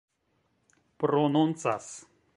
[0.97, 2.07] prononcas